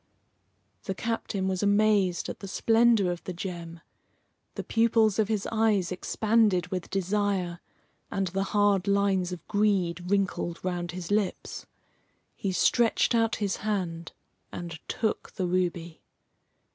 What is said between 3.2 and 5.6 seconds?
the gem. The pupils of his